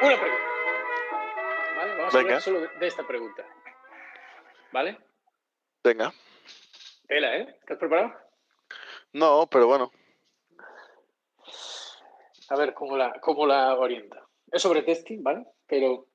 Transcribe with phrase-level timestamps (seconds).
[0.00, 0.44] Una pregunta.
[1.76, 1.94] ¿Vale?
[1.96, 2.28] Vamos a Venga.
[2.30, 3.44] hablar solo de- de esta pregunta.
[4.72, 4.98] ¿Vale?
[5.82, 6.12] Venga.
[7.08, 7.56] Tela, ¿eh?
[7.60, 8.12] ¿Estás preparado?
[9.12, 9.90] No, pero bueno.
[12.50, 14.26] A ver cómo la, cómo la orienta.
[14.50, 15.46] Es sobre testing, ¿vale?
[15.66, 16.08] Pero,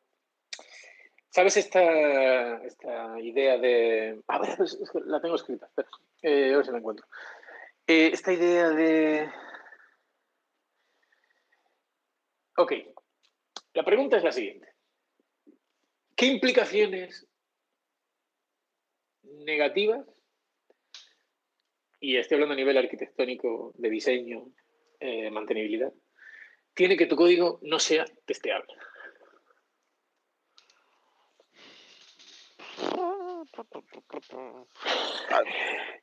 [1.29, 4.21] ¿sabes esta, esta idea de...
[4.27, 4.57] A ver,
[5.05, 5.89] la tengo escrita, espera.
[6.21, 7.05] Eh, a ver si la encuentro.
[7.85, 9.29] Eh, esta idea de...
[12.57, 12.73] Ok.
[13.73, 14.67] La pregunta es la siguiente.
[16.15, 17.27] ¿Qué implicaciones
[19.23, 20.05] negativas,
[21.99, 24.45] y estoy hablando a nivel arquitectónico, de diseño,
[24.99, 25.93] eh, mantenibilidad,
[26.73, 28.73] tiene que tu código no sea testeable?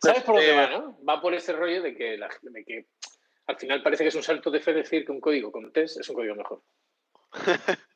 [0.02, 0.98] ¿Sabes por dónde Eh, va, no?
[1.04, 2.86] Va por ese rollo de que, la- de que
[3.46, 5.98] al final parece que es un salto de fe decir que un código con test
[6.00, 6.62] es un código mejor.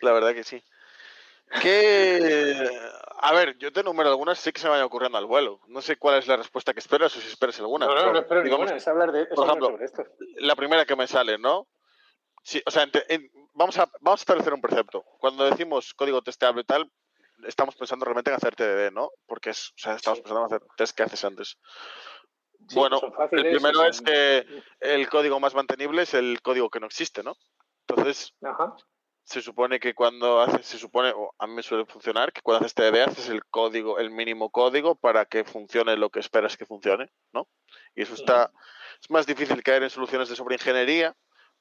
[0.00, 0.62] La verdad que sí.
[1.60, 2.68] Que.
[3.18, 5.60] A ver, yo te enumero algunas, sí que se me vayan ocurriendo al vuelo.
[5.68, 7.86] No sé cuál es la respuesta que esperas o si esperas alguna.
[7.86, 9.84] no, no, pero no espero digamos, ninguna, es hablar, de, es por hablar ejemplo, sobre
[9.84, 10.04] esto.
[10.36, 11.68] la primera que me sale, ¿no?
[12.42, 15.02] Sí, o sea, ente- en- vamos, a, vamos a establecer un precepto.
[15.18, 16.90] Cuando decimos código testeable y tal,
[17.46, 19.10] estamos pensando realmente en hacer TDD, ¿no?
[19.26, 20.22] Porque es, o sea, estamos Sí.
[20.22, 21.56] pensando en hacer test que haces antes.
[22.68, 23.00] Sí, bueno,
[23.32, 24.46] el primero es que
[24.80, 27.34] el código más mantenible es el código que no existe, ¿no?
[27.88, 28.76] Entonces, Ajá.
[29.24, 32.64] se supone que cuando haces, se supone, o a mí me suele funcionar, que cuando
[32.64, 36.64] haces TDD haces el código, el mínimo código para que funcione lo que esperas que
[36.66, 37.48] funcione, ¿no?
[37.96, 38.52] Y eso está,
[39.00, 41.16] es más difícil caer en soluciones de sobreingeniería,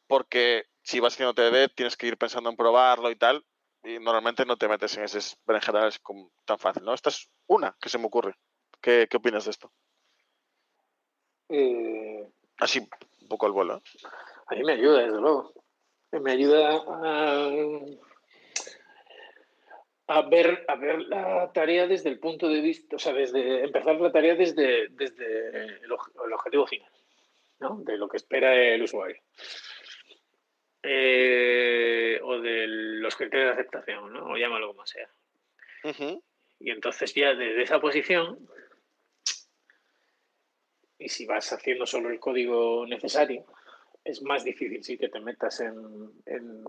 [0.08, 3.46] porque si vas haciendo TDD tienes que ir pensando en probarlo y tal,
[3.84, 6.00] y normalmente no te metes en esos berenjenales
[6.46, 6.94] tan fácil, ¿no?
[6.94, 8.36] Esta es una que se me ocurre.
[8.82, 9.72] ¿Qué, qué opinas de esto?
[11.50, 12.28] Eh,
[12.60, 12.80] Así,
[13.22, 13.78] un poco al vuelo.
[13.78, 13.82] ¿eh?
[14.48, 15.54] a mí me ayuda, desde luego.
[16.12, 17.50] Me ayuda a,
[20.08, 23.96] a ver, a ver la tarea desde el punto de vista, o sea, desde empezar
[23.96, 25.84] la tarea desde, desde el,
[26.26, 26.92] el objetivo final,
[27.60, 27.78] ¿no?
[27.78, 29.22] De lo que espera el usuario.
[30.84, 34.32] Eh, o de los criterios de aceptación, ¿no?
[34.32, 35.10] O llámalo como sea.
[36.60, 38.48] Y entonces ya desde esa posición,
[40.98, 43.46] y si vas haciendo solo el código necesario,
[44.04, 45.76] es más difícil sí que te metas en,
[46.26, 46.64] en-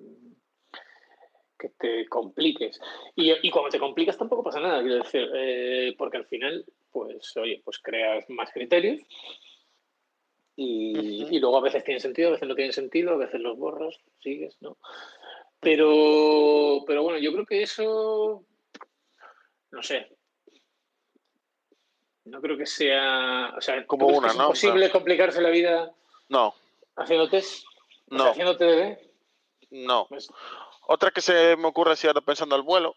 [1.58, 2.80] que te compliques.
[3.14, 7.36] Y, y cuando te complicas tampoco pasa nada, quiero decir, eh, porque al final, pues,
[7.36, 9.00] oye, pues creas más criterios
[10.54, 13.96] y, luego a veces tienen sentido, a veces no tienen sentido, a veces los borras,
[14.20, 14.76] sigues, ¿no?
[15.60, 18.44] Pero, pero bueno, yo creo que eso,
[19.70, 20.08] no sé,
[22.24, 24.42] no creo que sea, o sea, Como ¿tú crees una, es ¿no?
[24.44, 25.92] imposible complicarse la vida
[26.28, 26.54] No,
[26.96, 27.64] haciendo test,
[28.10, 28.24] o No.
[28.24, 28.98] sea, haciendo TDD.
[29.70, 30.06] no.
[30.08, 30.28] Pues,
[30.86, 32.96] Otra que se me ocurre así ahora pensando al vuelo,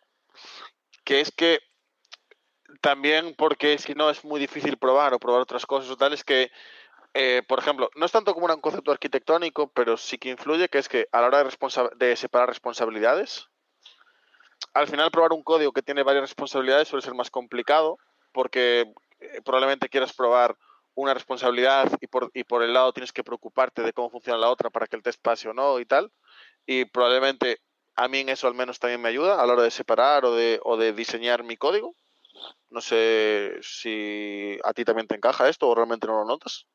[1.03, 1.59] que es que
[2.81, 6.23] también porque si no es muy difícil probar o probar otras cosas o tal, es
[6.23, 6.51] que,
[7.17, 10.79] eh, por ejemplo, no es tanto como un concepto arquitectónico, pero sí que influye, que
[10.79, 11.45] es que a la hora
[11.95, 13.47] de, separar responsabilidades,
[14.73, 17.97] al final probar un código que tiene varias responsabilidades suele ser más complicado,
[18.33, 20.57] porque eh, probablemente quieras probar
[20.93, 24.49] una responsabilidad y por, y por el lado tienes que preocuparte de cómo funciona la
[24.49, 26.11] otra para que el test pase o no y tal.
[26.65, 27.61] Y probablemente
[27.95, 30.35] a mí en eso al menos también me ayuda a la hora de separar o
[30.35, 31.95] de, o de diseñar mi código.
[32.69, 36.67] No sé si a ti también te encaja esto o realmente no lo notas.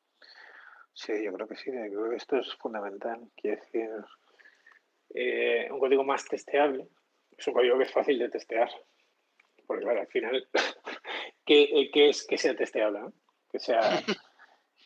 [0.93, 3.19] Sí, yo creo que sí, creo que esto es fundamental.
[3.35, 3.89] Quiero decir,
[5.13, 6.87] eh, un código más testeable
[7.37, 8.69] es un código que es fácil de testear.
[9.65, 10.47] Porque, claro, al final,
[11.45, 12.99] ¿qué, eh, qué es que sea testeable?
[12.99, 13.13] no?
[13.51, 13.79] Que sea,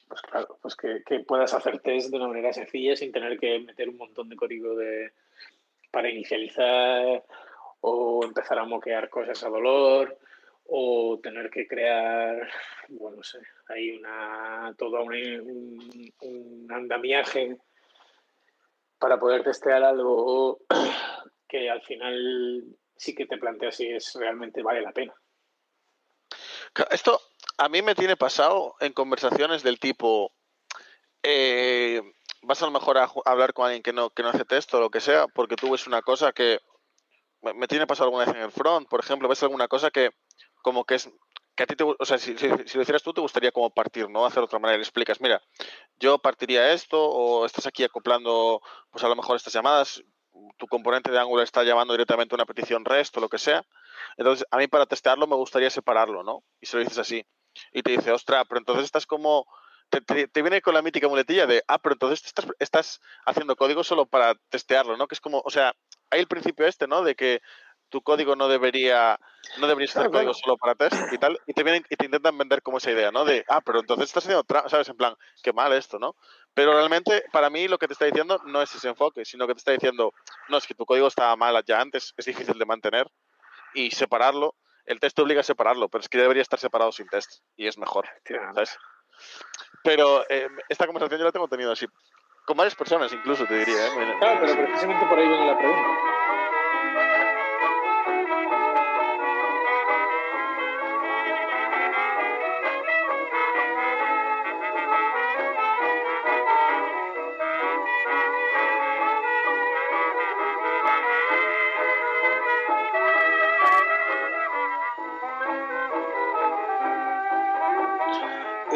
[0.08, 3.60] pues claro, pues que, que puedas hacer test de una manera sencilla sin tener que
[3.60, 5.12] meter un montón de código de,
[5.92, 7.24] para inicializar
[7.82, 10.18] o empezar a moquear cosas a dolor
[10.68, 12.50] o tener que crear,
[12.90, 13.40] bueno, no sé,
[13.70, 17.58] hay una, todo un, andamiaje
[18.98, 20.60] para poder testear algo
[21.48, 22.64] que al final
[22.96, 25.14] sí que te planteas si es realmente vale la pena.
[26.92, 27.22] Esto
[27.58, 30.34] a mí me tiene pasado en conversaciones del tipo,
[31.24, 32.02] eh,
[32.42, 34.80] vas a lo mejor a, hablar con alguien que no, que no hace test o
[34.80, 36.60] lo que sea, porque tú ves una cosa que
[37.42, 40.10] me, me tiene pasado alguna vez en el front, por ejemplo, ves alguna cosa que
[40.66, 41.12] como que es
[41.56, 44.26] que a ti te, o sea, si, lo hicieras tú, te gustaría como partir, ¿no?
[44.26, 44.82] Hacer otra manera.
[44.82, 45.40] Explicas, mira,
[46.00, 50.04] yo partiría esto, o estás aquí acoplando, pues a lo mejor estas llamadas,
[50.58, 53.64] tu componente de ángulo está llamando directamente una petición REST o lo que sea.
[54.18, 56.44] Entonces, a mí para testearlo me gustaría separarlo, ¿no?
[56.60, 57.24] Y se lo dices así.
[57.72, 59.46] Y te dice, ostra, pero entonces estás como.
[59.92, 63.84] Te, te, viene con la mítica muletilla de, ah, pero entonces estás, estás haciendo código
[63.84, 65.08] solo para testearlo, ¿no?
[65.08, 65.76] Que es como, o sea,
[66.10, 67.04] hay el principio este, ¿no?
[67.04, 67.42] De que
[67.96, 69.18] tu código no debería
[69.58, 72.38] no debería ser código solo para test y tal, y te vienen y te intentan
[72.38, 73.24] vender como esa idea, ¿no?
[73.24, 74.90] De, ah, pero entonces estás haciendo, ¿sabes?
[74.90, 76.18] En plan, qué mal esto, ¿no?
[76.54, 79.54] Pero realmente, para mí, lo que te está diciendo no es ese enfoque, sino que
[79.54, 80.12] te está diciendo,
[80.50, 83.10] no, es que tu código estaba mal ya antes, es difícil de mantener,
[83.74, 84.56] y separarlo,
[84.86, 87.66] el test te obliga a separarlo, pero es que debería estar separado sin test, y
[87.68, 88.78] es mejor, ¿sabes?
[89.86, 91.86] Pero eh, esta conversación yo la tengo tenido así,
[92.46, 93.88] con varias personas incluso, te diría.
[93.88, 94.16] ¿eh?
[94.20, 96.06] Claro, pero precisamente por ahí viene la pregunta.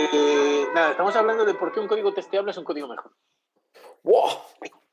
[0.02, 3.12] Eh, nada, estamos hablando de por qué un código testeable es un código mejor.
[4.04, 4.30] ¡Wow!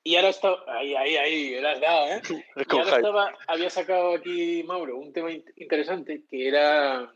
[0.03, 2.23] Y ahora está, ahí, ahí, ahí, lo has dado, ¿eh?
[2.57, 7.13] Y ahora estaba, había sacado aquí Mauro un tema interesante que era,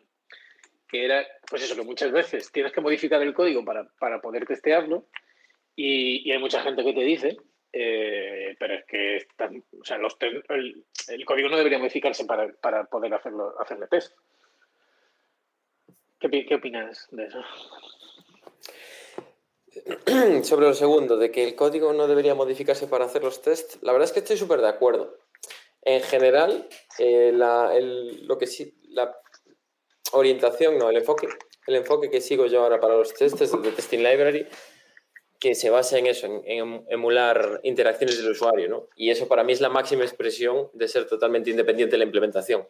[0.89, 4.47] que era, pues eso, que muchas veces tienes que modificar el código para, para poder
[4.47, 5.07] testearlo
[5.75, 7.37] y, y, hay mucha gente que te dice,
[7.73, 12.53] eh, pero es que están, o sea, los el, el, código no debería modificarse para,
[12.61, 14.17] para poder hacerlo, hacerle test.
[16.21, 17.43] ¿Qué, ¿Qué, opinas de eso?
[20.45, 23.93] Sobre lo segundo, de que el código no debería modificarse para hacer los tests, la
[23.93, 25.17] verdad es que estoy súper de acuerdo.
[25.81, 26.69] En general,
[26.99, 29.17] eh, la, el, lo que sí, la
[30.13, 31.27] orientación, no, el enfoque,
[31.67, 34.47] el enfoque que sigo yo ahora para los tests es el de Testing Library,
[35.39, 38.89] que se basa en eso, en, en, emular interacciones del usuario, ¿no?
[38.95, 42.69] Y eso para mí es la máxima expresión de ser totalmente independiente de la implementación.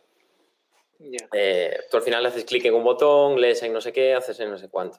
[1.32, 4.38] Eh, tú al final haces clic en un botón, lees en no sé qué, haces
[4.40, 4.98] en no sé cuánto.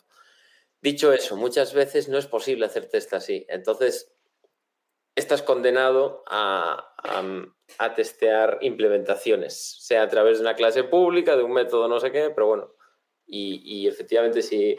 [0.82, 3.46] Dicho eso, muchas veces no es posible hacer test así.
[3.50, 4.12] Entonces,
[5.16, 6.96] estás condenado a,
[7.78, 12.12] a, testear implementaciones, sea a través de una clase pública, de un método no sé
[12.12, 12.74] qué, pero bueno.
[13.28, 14.76] Y, y efectivamente, si,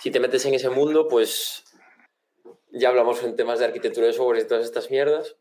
[0.00, 1.64] si te metes en ese mundo, pues
[2.70, 5.36] ya hablamos en temas de arquitectura de software y todas estas mierdas.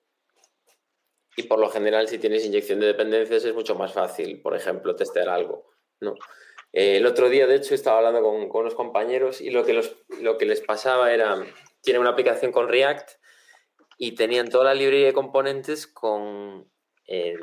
[1.35, 4.95] Y por lo general, si tienes inyección de dependencias, es mucho más fácil, por ejemplo,
[4.95, 5.71] testear algo.
[6.01, 6.15] ¿no?
[6.73, 9.73] Eh, el otro día, de hecho, estaba hablando con, con unos compañeros y lo que,
[9.73, 11.43] los, lo que les pasaba era,
[11.81, 13.11] tienen una aplicación con React
[13.97, 16.69] y tenían toda la librería de componentes con,
[17.07, 17.37] eh,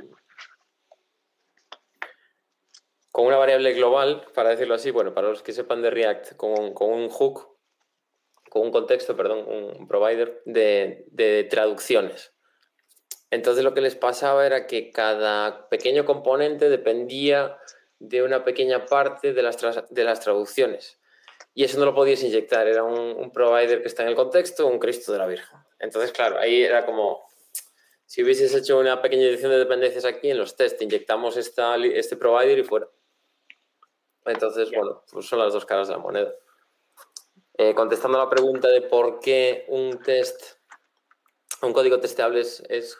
[3.10, 6.74] con una variable global, para decirlo así, bueno, para los que sepan de React, con,
[6.74, 7.58] con un hook,
[8.50, 12.34] con un contexto, perdón, un provider de, de traducciones.
[13.30, 17.58] Entonces lo que les pasaba era que cada pequeño componente dependía
[17.98, 19.58] de una pequeña parte de las,
[19.90, 20.98] de las traducciones.
[21.54, 24.78] Y eso no lo podías inyectar, era un, provider que está en el contexto, un
[24.78, 25.58] Cristo de la Virgen.
[25.78, 27.24] Entonces, claro, ahí era como,
[28.06, 32.16] si hubieses hecho una pequeña edición de dependencias aquí en los test, inyectamos esta, este
[32.16, 32.88] provider y fuera.
[34.24, 36.32] Entonces, bueno, pues son las dos caras de la moneda.
[37.54, 40.58] Eh, contestando a la pregunta de por qué un test,
[41.62, 42.96] un código testeable es, es,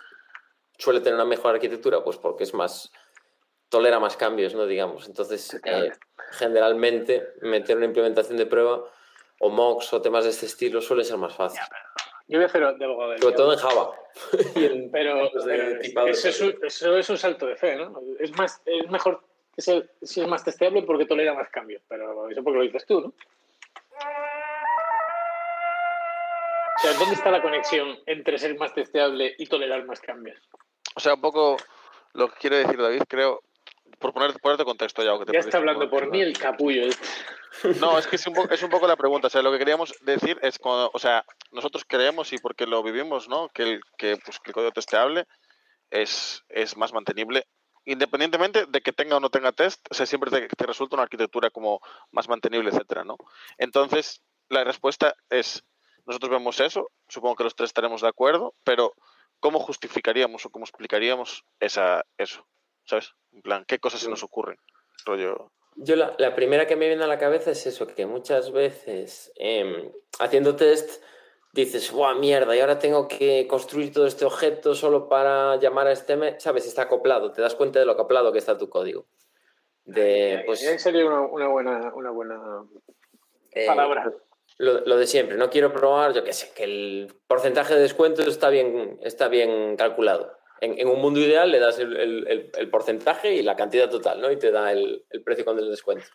[0.78, 2.92] suele tener una mejor arquitectura, pues porque es más,
[3.68, 4.66] tolera más cambios, ¿no?
[4.66, 5.06] Digamos.
[5.08, 5.92] Entonces, eh,
[6.32, 8.85] generalmente, meter una implementación de prueba
[9.40, 11.61] o mocks o temas de este estilo suele ser más fácil.
[12.28, 13.90] Yo voy a hacer de abogado Sobre todo en Java.
[14.54, 18.00] en pero, pero eso, es un, eso, es un, salto de fe, ¿no?
[18.18, 19.23] Es, más, es mejor
[19.54, 22.87] que sea, si es más testeable porque tolera más cambios, pero eso porque lo dices
[22.87, 23.08] tú, ¿no?
[26.76, 30.38] O sea, ¿dónde está la conexión entre ser más testeable y tolerar más cambios?
[30.99, 31.57] O sea, un poco
[32.14, 33.40] lo que quiere decir David, creo,
[34.00, 35.17] por ponerte, ponerte contexto ya.
[35.17, 36.88] Que te ya está hablando por mí el capullo.
[37.81, 39.28] No, es que es un, poco, es un poco la pregunta.
[39.28, 42.83] O sea, lo que queríamos decir es, cuando, o sea, nosotros creemos y porque lo
[42.83, 43.49] vivimos, ¿no?
[43.49, 45.25] Que el, que, pues, que el código testeable
[45.90, 47.47] es, es más mantenible
[47.85, 51.05] independientemente de que tenga o no tenga test, o sea, siempre te, te, resulta una
[51.05, 53.17] arquitectura como más mantenible, etcétera, ¿no?
[53.57, 55.64] Entonces, la respuesta es,
[56.05, 58.95] nosotros vemos eso, supongo que los tres estaremos de acuerdo, pero
[59.40, 62.47] ¿cómo justificaríamos o cómo explicaríamos esa, eso?
[62.85, 63.12] ¿Sabes?
[63.33, 64.59] En plan, ¿qué cosas se nos ocurren?
[65.04, 65.52] Rollo...
[65.76, 69.33] Yo la, la, primera que me viene a la cabeza es eso, que muchas veces
[69.37, 71.02] eh, haciendo test
[71.52, 72.57] dices, ¡buah, mierda!
[72.57, 76.40] Y ahora tengo que construir todo este objeto solo para llamar a este...
[76.40, 76.66] ¿Sabes?
[76.66, 79.07] Está acoplado, te das cuenta de lo acoplado que está tu código.
[79.85, 82.64] de pues, sería una, buena, una buena
[83.52, 84.12] eh, palabra.
[84.58, 88.50] Lo, de siempre, no quiero probar, yo qué sé, que el porcentaje de descuento está
[88.50, 90.36] bien, está bien calculado.
[90.60, 94.32] En, un mundo ideal le das el, el, porcentaje y la cantidad total, ¿no?
[94.32, 96.06] Y te da el, precio con el descuento.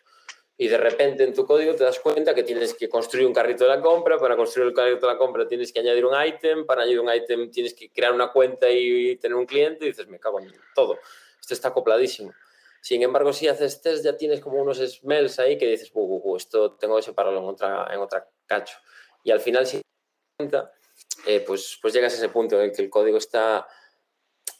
[0.58, 3.64] Y de repente en tu código te das cuenta que tienes que construir un carrito
[3.64, 6.66] de la compra, para construir el carrito de la compra tienes que añadir un ítem,
[6.66, 10.06] para añadir un ítem tienes que crear una cuenta y tener un cliente y dices,
[10.06, 10.98] me cago en todo.
[11.40, 12.34] Esto está acopladísimo.
[12.82, 15.90] Sin embargo, si haces test ya tienes como unos smells ahí que dices,
[16.36, 18.76] esto tengo que separarlo en otra, en otra cacho.
[19.22, 19.80] Y al final, si
[21.26, 23.66] eh, pues, pues llegas a ese punto en el que el código está,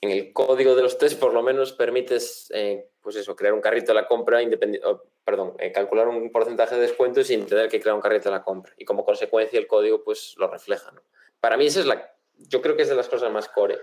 [0.00, 3.60] en el código de los test por lo menos permites, eh, pues eso, crear un
[3.60, 4.88] carrito de la compra independiente,
[5.24, 8.42] perdón, eh, calcular un porcentaje de descuento sin tener que crear un carrito de la
[8.42, 8.72] compra.
[8.78, 10.92] Y como consecuencia el código pues lo refleja.
[11.40, 13.78] Para mí esa es la, yo creo que es de las cosas más core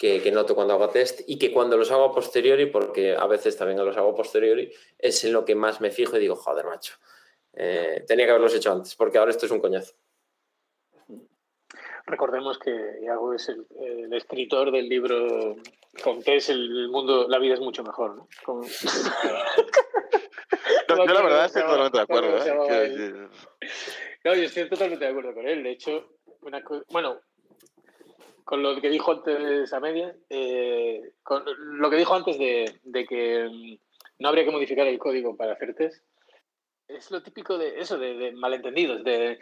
[0.00, 3.56] que, noto cuando hago test y que cuando los hago a posteriori, porque a veces
[3.58, 6.64] también los hago a posteriori, es en lo que más me fijo y digo, joder,
[6.64, 6.94] macho,
[7.54, 9.94] eh, tenía que haberlos hecho antes, porque ahora esto es un coñazo.
[12.06, 15.56] Recordemos que Iago es el, escritor del libro
[16.02, 18.28] con que es el mundo, la vida es mucho mejor, ¿no?
[20.88, 22.36] yo la verdad estoy totalmente de acuerdo.
[22.44, 23.28] ¿eh?
[24.24, 25.62] No, yo estoy totalmente de acuerdo con él.
[25.62, 26.16] De hecho,
[26.88, 27.20] bueno,
[28.44, 31.44] con lo que dijo antes a media, eh, con
[31.78, 33.78] lo que dijo antes de, que mm,
[34.18, 36.04] no habría que modificar el código para hacer test,
[36.96, 39.38] es lo típico de eso, de, malentendidos, de,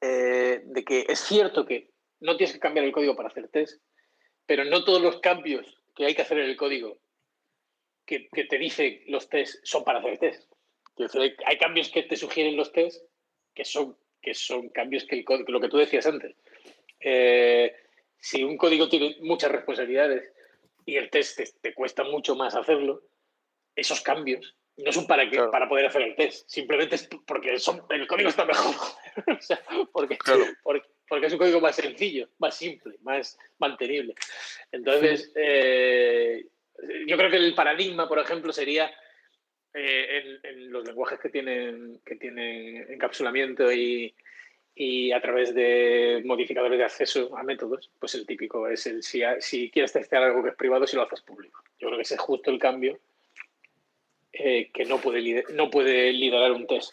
[0.00, 3.82] eh, de, que es cierto que no tienes que cambiar el código para hacer test,
[4.46, 6.98] pero no todos los cambios que hay que hacer en el código
[8.06, 10.52] que, te dice los test son para hacer test.
[11.46, 13.04] Hay cambios que te sugieren los test
[13.54, 16.34] que son que son cambios que, el, lo que tú decías antes.
[17.00, 17.74] Eh,
[18.18, 20.32] si un código tiene muchas responsabilidades
[20.84, 23.02] y el test te, cuesta mucho más hacerlo,
[23.78, 27.82] esos cambios no son para, que, para poder hacer el test, simplemente es porque son,
[27.90, 28.74] el código está mejor.
[29.38, 29.60] o sea,
[29.92, 30.16] porque,
[30.62, 34.14] porque, es un código más sencillo, más simple, más mantenible.
[34.70, 36.46] Entonces, eh,
[37.06, 38.90] yo creo que el paradigma, por ejemplo, sería
[39.74, 44.14] eh, en, los lenguajes que tienen, que tienen encapsulamiento y,
[44.76, 49.22] y, a través de modificadores de acceso a métodos, pues el típico es el si,
[49.40, 51.64] si quieres testear algo que es privado, si lo haces público.
[51.80, 53.00] Yo creo que ese es justo el cambio
[54.38, 56.92] eh, que no puede, no puede liderar un test.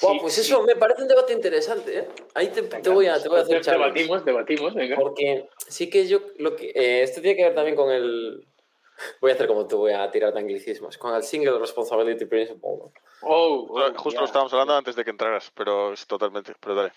[0.00, 1.98] pues eso me parece un debate interesante.
[1.98, 2.08] ¿eh?
[2.34, 4.96] Ahí te, voy a, te voy a hacer Debatimos, debatimos, venga.
[4.96, 8.46] Porque sí que yo, lo que, esto tiene que ver también con el,
[9.20, 10.96] Voy a hacer como tú, voy a tirar de anglicismos.
[10.96, 12.60] Con el Single Responsibility Principle.
[12.62, 12.90] Oh,
[13.22, 16.54] oh Justo lo estábamos hablando antes de que entraras, pero es totalmente.
[16.60, 16.92] Pero dale.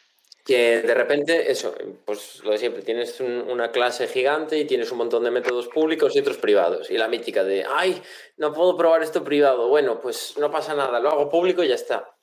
[0.50, 1.76] Que de repente, eso,
[2.06, 6.16] pues lo de siempre, tienes una clase gigante y tienes un montón de métodos públicos
[6.16, 6.90] y otros privados.
[6.90, 8.02] Y la mítica de, ay,
[8.38, 9.68] no puedo probar esto privado.
[9.68, 12.16] Bueno, pues no pasa nada, lo hago público y ya está.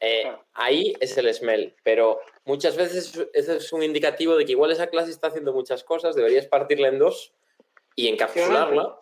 [0.00, 4.70] Eh, ahí es el smell, pero muchas veces eso es un indicativo de que igual
[4.70, 7.32] esa clase está haciendo muchas cosas, deberías partirla en dos
[7.96, 8.98] y encapsularla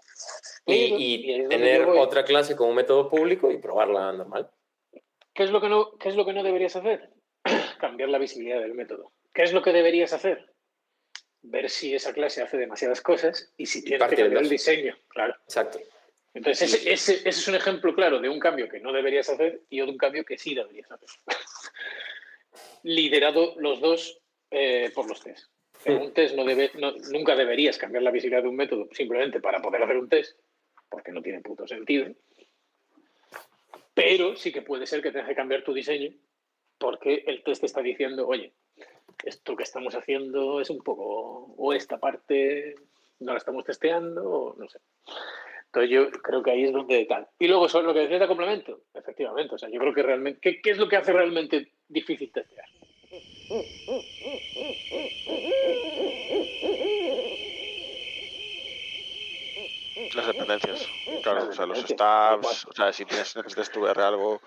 [0.64, 4.48] y, tener otra clase con un método público y probarla normal.
[5.34, 7.10] ¿Qué es lo que no, qué es lo que no deberías hacer?
[7.80, 9.12] Cambiar la visibilidad del método.
[9.32, 10.52] ¿Qué es lo que deberías hacer?
[11.42, 14.96] Ver si esa clase hace demasiadas cosas y si tiene que cambiar el diseño.
[15.08, 15.34] Claro.
[15.44, 15.80] Exacto.
[16.34, 19.84] Entonces, ese, es un ejemplo claro de un cambio que no deberías hacer y de
[19.84, 21.08] un cambio que sí deberías hacer.
[22.82, 24.20] Liderado los dos
[24.50, 25.48] eh, por los test.
[25.84, 26.70] En un test no debe,
[27.10, 30.38] nunca deberías cambiar la visibilidad de un método simplemente para poder hacer un test,
[30.88, 32.14] porque no tiene puto sentido.
[33.94, 36.12] Pero sí que puede ser que tengas que cambiar tu diseño
[36.80, 38.54] porque el test está diciendo, oye,
[39.24, 42.74] esto que estamos haciendo es un poco, o esta parte
[43.20, 44.80] no la estamos testeando, o no sé.
[45.66, 47.28] Entonces yo creo que ahí es donde tal.
[47.38, 50.40] Y luego sobre lo que decías de complemento, efectivamente, o sea, yo creo que realmente,
[50.40, 52.66] ¿qué, qué es lo que hace realmente difícil testear?
[60.14, 60.88] Las dependencias,
[61.22, 64.40] claro, o sea, los stabs, o sea, si tienes, necesitas estudiar algo,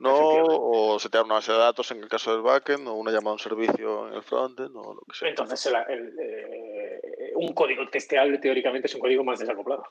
[0.00, 3.30] no, o setear una base de datos en el caso del backend, o una llamada
[3.30, 5.28] a un servicio en el frontend, o lo que sea.
[5.28, 9.84] Entonces, eh, un código testeable teóricamente es un código más desacoplado.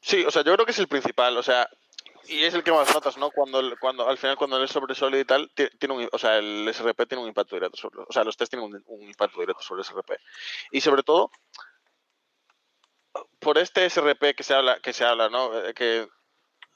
[0.00, 1.68] Sí, o sea, yo creo que es el principal, o sea,
[2.26, 3.30] y es el que más notas, ¿no?
[3.30, 6.68] Cuando, cuando al final cuando es sobre sólido y tal, tiene un, o sea, el
[6.72, 9.82] SRP tiene un impacto directo sobre, o sea, los test tienen un, impacto directo sobre
[9.82, 10.10] el SRP.
[10.72, 11.30] Y sobre todo,
[13.38, 15.56] por este SRP que se habla, que se habla, ¿no?
[15.56, 16.08] Eh, que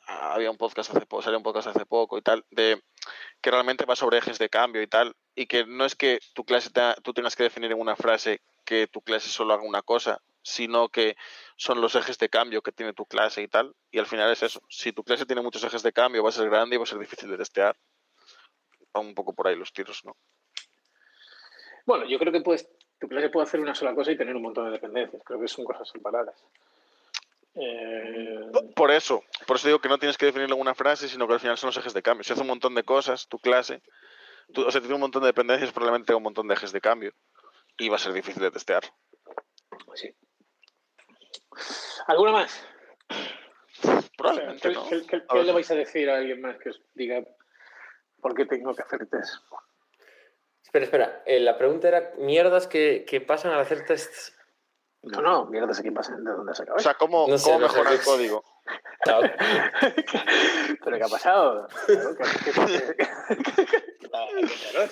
[0.06, 2.82] había un podcast hace poco, salió un podcast hace poco y tal, de
[3.40, 6.44] que realmente va sobre ejes de cambio y tal, y que no es que tu
[6.44, 6.70] clase
[7.02, 10.88] tú tengas que definir en una frase que tu clase solo haga una cosa, sino
[10.88, 11.16] que
[11.56, 13.74] son los ejes de cambio que tiene tu clase y tal.
[13.90, 14.60] Y al final es eso.
[14.68, 16.86] Si tu clase tiene muchos ejes de cambio, va a ser grande y va a
[16.86, 17.76] ser difícil de testear.
[18.96, 20.16] Va un poco por ahí los tiros, ¿no?
[21.84, 22.68] Bueno, yo creo que puedes,
[23.00, 25.22] tu clase puede hacer una sola cosa y tener un montón de dependencias.
[25.24, 26.36] Creo que son cosas separadas.
[27.58, 28.40] Eh,
[28.74, 31.34] Por eso, por eso digo que no tienes que definirlo en una frase, sino que
[31.34, 32.22] al final son los ejes de cambio.
[32.24, 33.82] Si hace un montón de cosas, tu clase,
[34.52, 36.80] tú, o sea, tiene un montón de dependencias, probablemente tenga un montón de ejes de
[36.80, 37.12] cambio.
[37.78, 38.84] Y va a ser difícil de testear.
[39.94, 40.14] sí.
[42.06, 42.66] ¿Alguna más?
[43.08, 44.88] O sea, Probablemente ¿Qué, no.
[44.88, 47.22] qué- le vais a decir a alguien más que os diga
[48.20, 49.34] por qué tengo que hacer test?
[50.62, 51.22] Espera, espera.
[51.26, 54.35] eh, la pregunta era mierdas que, que pasan al hacer tests.
[55.06, 56.78] No, no, mierda, sé qué pasa, de dónde has acabado.
[56.80, 58.44] O sea, ¿cómo, No sé, cómo no sé, mejora el código?
[59.04, 59.20] Chao.
[60.84, 61.68] ¿Pero qué ha pasado?
[61.86, 62.96] Claro, ¿qué- qué-
[63.66, 64.90] qué- Claro.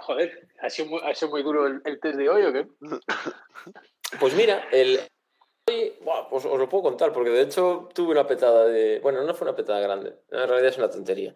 [0.00, 2.68] Joder, ¿ha sido muy, ha sido muy duro el, el test de hoy o qué?
[4.20, 5.00] Pues mira, el.
[5.70, 5.94] hoy,
[6.28, 9.00] pues os lo puedo contar, porque de hecho tuve una petada de.
[9.00, 11.34] Bueno, no fue una petada grande, en realidad es una tontería.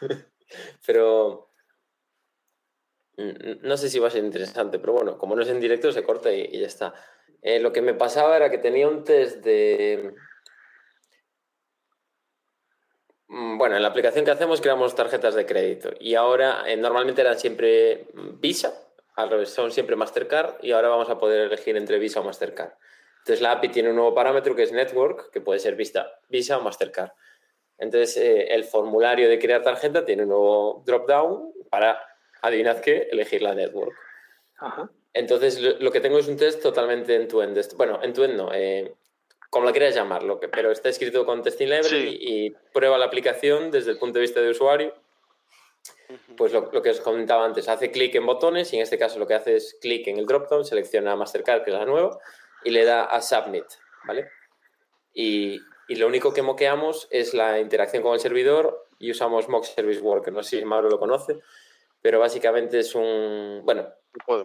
[0.86, 1.49] pero.
[3.20, 5.92] Mm, No sé si va a ser interesante, pero bueno, como no es en directo,
[5.92, 6.94] se corta y, ya está.
[7.42, 10.14] Eh, lo que me pasaba era que tenía un test de.
[13.28, 17.20] Mm, Bueno, en la aplicación que hacemos creamos tarjetas de crédito y ahora eh, normalmente
[17.20, 18.08] eran siempre
[18.40, 18.72] Visa,
[19.16, 22.72] al revés, son siempre Mastercard y ahora vamos a poder elegir entre Visa o Mastercard.
[23.18, 26.58] Entonces la API tiene un nuevo parámetro que es Network, que puede ser Visa, Visa
[26.58, 27.12] o Mastercard.
[27.78, 32.00] Entonces eh, el formulario de crear tarjeta tiene un nuevo drop-down para,
[32.42, 33.94] adivinad qué, elegir la Network.
[34.58, 34.90] Ajá.
[35.12, 37.74] Entonces lo, lo que tengo es un test totalmente end-to-end.
[37.76, 38.94] Bueno, end-to-end no, eh,
[39.50, 42.18] como lo quieras llamarlo, que- pero está escrito con Testing Library Sí.
[42.20, 44.94] y prueba la aplicación desde el punto de vista de usuario.
[46.36, 49.18] Pues lo, lo que os comentaba antes, hace clic en botones y en este caso
[49.18, 52.18] lo que hace es clic en el dropdown, selecciona Mastercard, que es la nueva,
[52.64, 53.64] y le da a Submit,
[54.04, 54.28] ¿vale?
[55.14, 59.64] Y, y lo único que moqueamos es la interacción con el servidor y usamos Mock
[59.64, 61.38] Service Worker, no sé si Mauro lo conoce,
[62.00, 63.92] pero básicamente es un, bueno,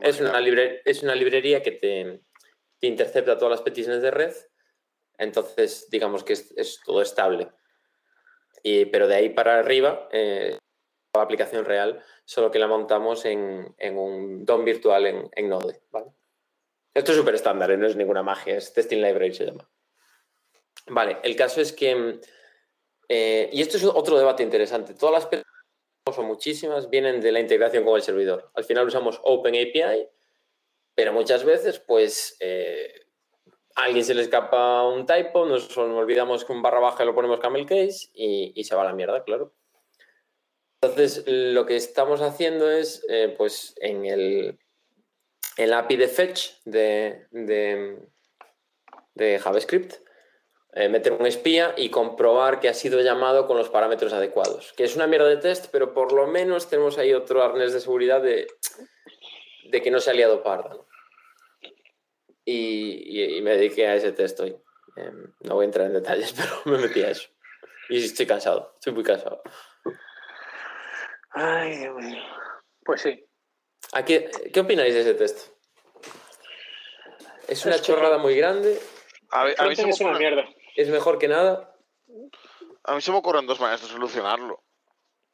[0.02, 2.22] es una, libre- es una librería que te,
[2.80, 4.34] te intercepta todas las peticiones de red,
[5.18, 7.50] entonces digamos que es, es todo estable.
[8.64, 10.58] Y, pero de ahí para arriba, eh,
[11.14, 15.82] la aplicación real, solo que la montamos en, en un DOM virtual en, en Node.
[15.92, 16.08] ¿vale?
[16.94, 17.78] Esto es súper estándar, ¿eh?
[17.78, 19.70] no es ninguna magia, es Testing Library se llama.
[20.88, 22.20] Vale, el caso es que, mm,
[23.10, 25.26] eh, y esto es otro debate interesante, todas las
[26.08, 28.52] o muchísimas, vienen de la integración con el servidor.
[28.54, 30.08] Al final usamos OpenAPI,
[30.94, 33.08] pero muchas veces, pues, eh,
[33.76, 37.40] a alguien se le escapa un typo, nos olvidamos que un barra baja lo ponemos
[37.40, 39.56] camel case y, se va a la mierda, claro.
[40.80, 44.60] Entonces, lo que estamos haciendo es, eh, pues, en el,
[45.58, 50.05] el API de fetch de, de JavaScript,
[50.76, 54.74] eh, meter un espía y comprobar que ha sido llamado con los parámetros adecuados.
[54.74, 57.80] Que es una mierda de test, pero por lo menos tenemos ahí otro arnés de
[57.80, 58.48] seguridad de,
[59.70, 60.70] de que no se ha liado parda.
[60.76, 60.86] ¿no?
[62.44, 64.56] Y, y- y me dediqué a ese test hoy.
[64.98, 65.12] Eh,
[65.42, 67.30] no voy a entrar en detalles, pero me metí a eso.
[67.90, 69.42] Y estoy cansado, estoy muy cansado.
[71.32, 72.24] Ay, Dios mío.
[72.84, 73.26] Pues sí.
[73.94, 75.50] ¿A qué, ¿Qué opináis de ese test?
[77.48, 78.80] Es una Es que- chorrada muy grande,
[79.32, 80.46] A, a mí se Frontend me es una mierda.
[80.76, 81.76] Es mejor que nada.
[82.84, 84.64] A mí se me ocurren dos maneras de solucionarlo.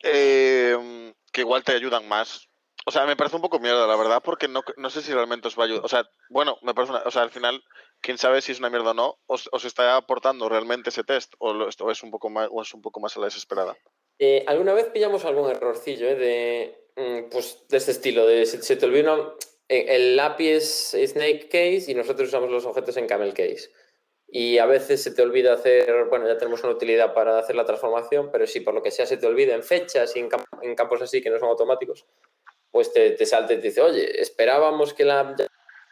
[0.03, 2.47] Eh, que igual te ayudan más.
[2.85, 5.47] O sea, me parece un poco mierda, la verdad, porque no, no sé si realmente
[5.47, 5.85] os va a ayudar.
[5.85, 7.63] O sea, bueno, me parece una- o sea, al final,
[8.01, 11.33] quién sabe si es una mierda o no, os, os está aportando realmente ese test,
[11.37, 13.77] o, lo- o es un poco más, o es un poco más a la desesperada.
[14.17, 18.25] Eh, ¿Alguna vez pillamos algún errorcillo eh, de, mm, pues, de este estilo?
[18.25, 19.31] De se, se te olvida una-
[19.67, 23.69] el API es Snake Case y nosotros usamos los objetos en Camel Case.
[24.33, 27.65] Y a veces se te olvida hacer, bueno, ya tenemos una utilidad para hacer la
[27.65, 30.45] transformación, pero si por lo que sea se te olvida en fechas y en, cam-
[30.61, 32.05] en campos así que no son automáticos,
[32.71, 35.19] pues te, te salta y te dice, oye, esperábamos que la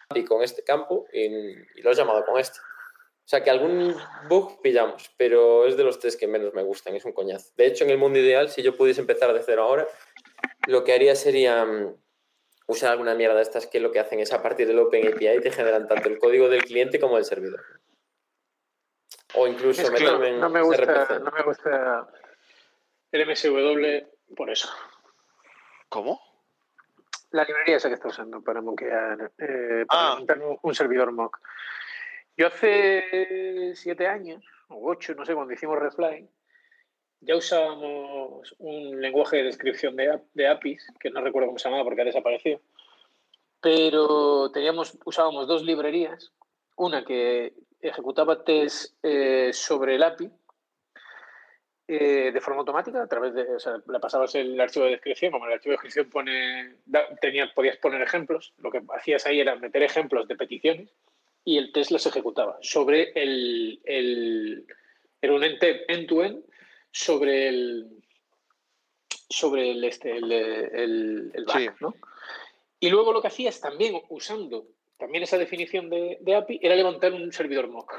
[0.10, 2.60] API con este campo y, y lo has llamado con este.
[2.60, 3.94] O sea que algún
[4.30, 7.52] bug pillamos, pero es de los test que menos me gustan, es un coñazo.
[7.58, 9.86] De hecho, en el mundo ideal, si yo pudiese empezar de cero ahora,
[10.68, 11.94] lo que haría sería mm,
[12.68, 15.52] usar alguna mierda de estas que lo que hacen es a partir del OpenAPI te
[15.52, 17.60] generan tanto el código del cliente como del servidor.
[19.36, 21.20] O incluso Es que meterme en no me gusta, RPC.
[21.24, 22.08] no me gusta
[23.12, 24.70] el MSW por eso.
[25.90, 26.20] ¿Cómo?
[27.32, 30.16] La librería esa que está usando para moquear, eh, para Ah.
[30.18, 31.40] montar un, un servidor mock.
[32.38, 36.28] Yo hace siete años, o ocho, no sé, cuando hicimos Refly,
[37.22, 41.84] ya usábamos un lenguaje de descripción de, de APIs, que no recuerdo cómo se llamaba
[41.84, 42.62] porque ha desaparecido,
[43.62, 46.32] pero teníamos, usábamos dos librerías
[46.78, 50.30] una que ejecutaba test eh, sobre el API
[51.88, 55.32] eh, de forma automática, a través de, o sea, le pasabas el archivo de descripción,
[55.32, 56.76] como el archivo de descripción pone,
[57.20, 60.90] tenía, podías poner ejemplos, lo que hacías ahí era meter ejemplos de peticiones
[61.44, 64.68] y el test los ejecutaba sobre el, el
[65.22, 66.44] era un end-to-end
[66.92, 67.88] sobre el
[69.30, 71.96] sobre el, este, el, el, el back, ¿no?
[72.80, 74.68] Y luego lo que hacías también usando
[75.00, 77.92] también esa definición de, API era levantar un servidor mock.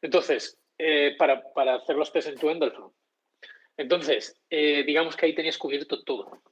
[0.00, 1.42] Entonces, eh, para,
[1.74, 2.64] hacer los test en tu end
[3.76, 6.42] Entonces, eh, digamos que ahí tenías cubierto todo.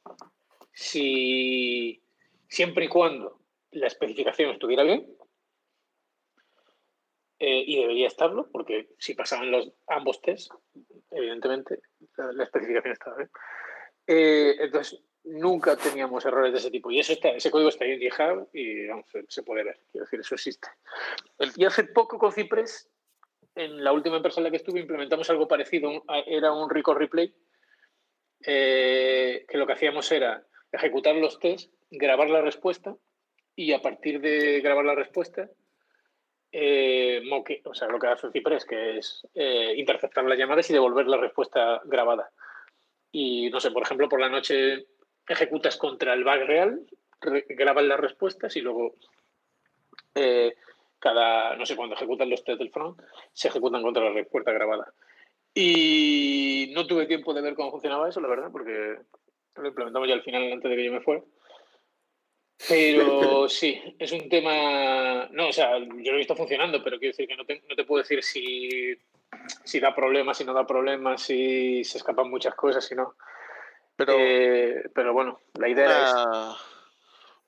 [0.73, 2.03] Si
[2.49, 5.11] siempre y cuando la especificación estuviera bien,
[7.39, 10.51] eh, y debería estarlo, porque si pasaban los ambos tests,
[11.11, 11.81] evidentemente
[12.17, 13.31] la, especificación estaba bien.
[14.07, 16.91] entonces, nunca teníamos errores de ese tipo.
[16.91, 18.87] Y eso está, ese código está ahí en GitHub y
[19.29, 19.81] se, puede ver.
[19.91, 20.69] Quiero decir, eso existe.
[21.57, 22.91] Y hace poco con Cypress,
[23.55, 26.05] en la última empresa en la que estuve, implementamos algo parecido.
[26.27, 27.35] Era un record replay,
[28.47, 32.97] eh, que lo que hacíamos era ejecutar los tests, grabar la respuesta
[33.57, 35.49] y a partir de grabar la respuesta,
[36.51, 37.23] eh,
[37.65, 41.17] o sea, lo que hace Cypress, que es eh, interceptar las llamadas y devolver la
[41.17, 42.31] respuesta grabada.
[43.13, 44.87] Y no sé, por ejemplo, por la noche
[45.29, 46.87] ejecutas contra el bug real,
[47.21, 48.95] grabas las respuestas y luego
[50.15, 50.55] eh,
[50.99, 53.01] cada, no sé, cuando ejecutan los test del front,
[53.33, 54.93] se ejecutan contra la respuesta grabada.
[55.55, 58.97] Y no tuve tiempo de ver cómo funcionaba eso, la verdad, porque
[59.57, 61.23] lo implementamos ya al final antes de que yo me fuera.
[62.69, 65.29] Pero sí, es un tema.
[65.31, 67.77] No, o sea, yo lo he visto funcionando, pero quiero decir que no te, no
[67.77, 68.97] te puedo decir si,
[69.65, 73.15] si da problemas, si no da problemas, si se escapan muchas cosas, si no.
[73.97, 76.15] Pero, eh, pero bueno, la idea es...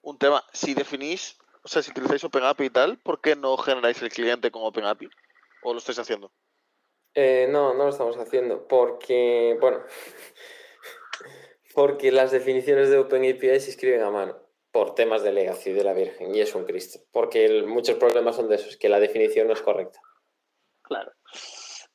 [0.03, 4.01] Un tema, si definís, o sea, si utilizáis OpenAPI y tal, ¿por qué no generáis
[4.03, 5.09] el cliente con OpenAPI?
[5.63, 6.31] ¿O lo estáis haciendo?
[7.15, 9.81] Eh, no, no lo estamos haciendo, porque, bueno,
[11.75, 14.39] porque las definiciones de OpenAPI se escriben a mano
[14.71, 18.49] por temas de legacy de la Virgen, y es un Cristo, porque muchos problemas son
[18.49, 20.01] de esos, que la definición no es correcta.
[20.83, 21.11] Claro.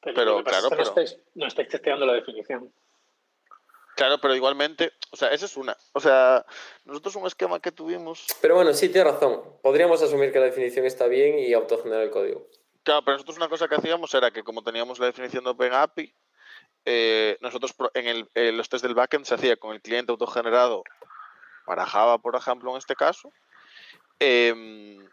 [0.02, 0.76] Pero, claro, pero...
[0.76, 2.74] No, estáis, no estáis testeando la definición.
[4.02, 5.78] Claro, pero igualmente, o sea, esa es una.
[5.94, 6.44] O sea,
[6.86, 8.26] nosotros un esquema que tuvimos.
[8.42, 9.44] Pero bueno, sí, tiene razón.
[9.62, 12.48] Podríamos asumir que la definición está bien y autogenerar el código.
[12.82, 16.16] Claro, pero nosotros una cosa que hacíamos era que como teníamos la definición de OpenAPI,
[16.84, 20.84] eh, nosotros en, el, los test del backend se hacía con el cliente autogenerado
[21.68, 23.32] para Java, por ejemplo, en este caso.
[24.18, 25.08] Em,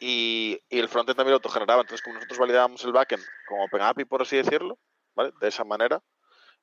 [0.00, 1.82] y, y, el frontend también lo autogeneraba.
[1.82, 4.76] Entonces, como nosotros validábamos el backend con OpenAPI, por así decirlo,
[5.14, 5.30] ¿vale?
[5.40, 6.02] De esa manera,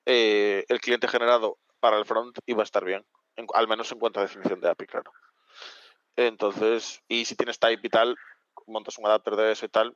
[0.06, 3.06] eh, el cliente generado para el front iba a estar bien,
[3.54, 5.12] al menos en cuanto a definición de API, claro.
[6.16, 8.16] Entonces, y si tienes type y tal,
[8.68, 9.96] montas un adapter de eso y tal,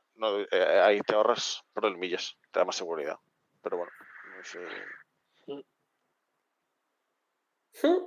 [0.50, 3.18] eh, ahí te ahorras problemillas, te da más seguridad.
[3.62, 3.92] Pero bueno,
[5.46, 5.62] no.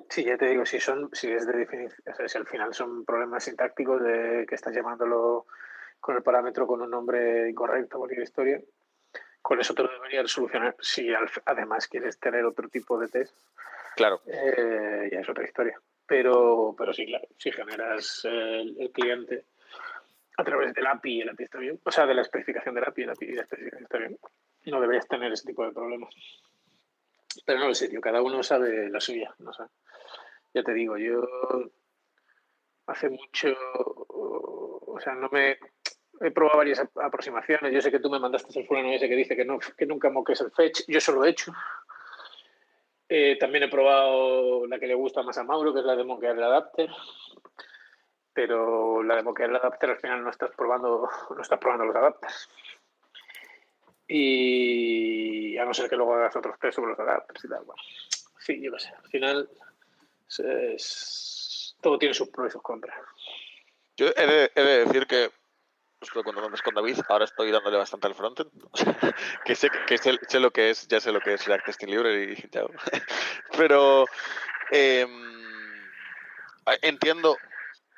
[0.09, 3.43] Sí, ya te digo, si son, si es de definición, si al final son problemas
[3.43, 5.45] sintácticos de que estás llamándolo
[5.99, 8.59] con el parámetro con un nombre incorrecto, cualquier historia,
[9.41, 11.09] con eso te lo deberías solucionar si
[11.45, 13.35] además quieres tener otro tipo de test.
[13.95, 14.21] Claro.
[14.27, 15.79] Eh, ya es otra historia.
[16.05, 19.45] Pero, pero sí, claro, si generas el, cliente
[20.37, 23.03] a través del API, el API está bien, o sea, de la especificación del API,
[23.03, 24.17] el API la especificación está bien,
[24.65, 26.15] no deberías tener ese tipo de problemas.
[27.45, 29.63] Pero no lo sé, tío, cada uno sabe la suya, no sé.
[30.53, 31.27] Ya te digo, yo
[32.87, 33.55] hace mucho,
[34.07, 35.59] o sea, no me
[36.21, 37.73] he probado varias aproximaciones.
[37.73, 40.09] Yo sé que tú me mandaste el fulano ese que dice que, no, que nunca
[40.09, 40.81] moques el fetch.
[40.87, 41.53] Yo solo lo he hecho.
[43.07, 46.03] Eh, también he probado la que le gusta más a Mauro, que es la de
[46.03, 46.89] moquear el adapter.
[48.33, 51.95] Pero la de moquear el adapter al final no estás probando, no estás probando los
[51.95, 52.49] adapters.
[54.07, 57.63] Y a no ser que luego hagas otros test sobre los adapters y tal.
[57.63, 57.81] Bueno,
[58.39, 58.89] sí, yo qué sé.
[58.89, 59.49] Al final
[61.81, 62.97] todo tiene sus pros y sus contras.
[63.97, 65.29] Yo he de decir que
[66.01, 68.49] estuve cuando antes con David, ahora estoy dándole bastante al frontend.
[69.45, 72.23] que sé, que sé, lo que es, ya sé lo que es React Testing Libre
[72.23, 72.63] y ya.
[73.57, 74.05] Pero
[74.71, 75.09] em,
[76.81, 77.37] entiendo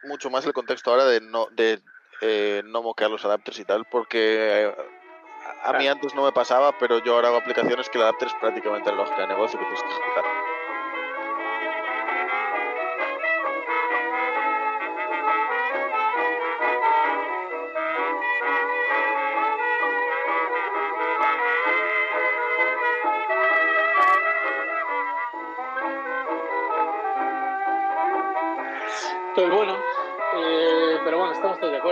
[0.03, 1.81] mucho más el contexto ahora de no, de,
[2.21, 4.75] eh, no moquear los adapters y tal, porque eh,
[5.63, 8.33] a mí antes no me pasaba, pero yo ahora hago aplicaciones que el adapter es
[8.35, 10.50] prácticamente la lógica de negocio que tienes que ejecutar.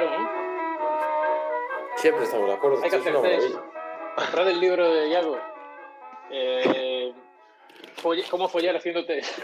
[0.08, 1.98] Acuerdo, ¿no?
[1.98, 2.84] Siempre estamos de acuerdo.
[2.84, 3.56] Hay que hacer test.
[4.16, 5.40] Comprad el libro de Yago.
[6.32, 7.14] Eh,
[8.30, 9.40] ¿Cómo follar haciendo test?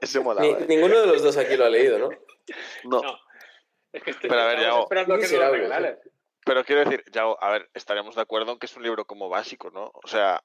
[0.00, 0.46] Ese molaba.
[0.46, 0.66] Ni- eh.
[0.68, 2.08] ninguno de los dos aquí lo ha leído, ¿no?
[2.84, 3.00] No.
[3.02, 3.18] No.
[3.92, 4.80] Es que estoy Pero a ver, Yago.
[4.82, 5.98] esperando a que lo regalaran.
[6.44, 9.28] Pero quiero decir, ya, a ver, estaríamos de acuerdo en que es un libro como
[9.30, 9.90] básico, ¿no?
[9.94, 10.42] O sea,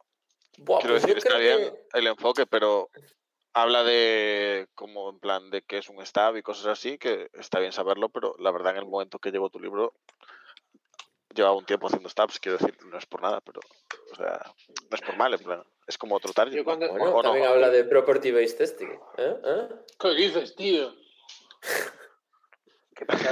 [0.59, 2.89] Buah, quiero pues decir, está bien que- el enfoque, pero
[3.53, 7.59] habla de como en plan de que es un stab y cosas así, que está
[7.59, 9.93] bien saberlo, pero la verdad en el momento que llegó tu libro
[11.33, 13.59] llevaba un tiempo haciendo stabs, quiero decir, no es por nada, pero
[14.11, 14.39] o sea,
[14.89, 16.53] no es por mal, en plan, es como otro target.
[16.55, 16.65] Yo ¿no?
[16.65, 17.21] cuando- Bueno, ¿O no?
[17.21, 18.89] también habla de property based testing.
[19.17, 19.35] ¿eh?
[19.43, 19.67] ¿Eh?
[19.99, 20.93] ¿Qué dices, tío?
[22.95, 23.31] ¿Qué pasa?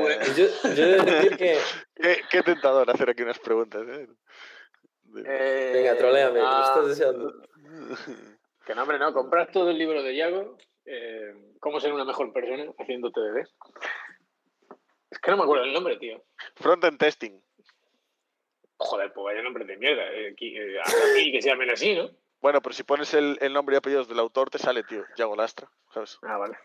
[0.00, 1.58] Pues- Yo, yo he de decir que.
[1.94, 4.08] qué, qué tentador hacer aquí unas preguntas, ¿eh?
[5.04, 7.32] De- Eh, Venga, troléame, ah, lo estás deseando.
[8.68, 9.14] Que no, hombre, no.
[9.14, 10.58] Comprar todo el libro de Yago.
[10.84, 13.48] eh, ¿Cómo ser una mejor persona haciendo TDD?
[15.10, 16.22] Es que no me acuerdo el nombre, tío.
[16.56, 17.40] Frontend testing.
[18.76, 20.04] Joder, pues vaya nombre de mierda.
[20.12, 22.10] Eh, qui- eh, que se llamen así, ¿no?
[22.40, 25.34] Bueno, pero si pones el, el nombre y apellidos del autor, te sale, tío, Yago
[25.34, 26.18] Lastra, ¿sabes?
[26.22, 26.56] Ah, vale.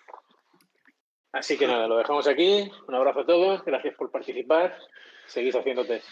[1.31, 2.69] Así que nada, lo dejamos aquí.
[2.87, 3.63] Un abrazo a todos.
[3.65, 4.77] Gracias por participar.
[5.25, 6.05] Seguís haciendo test.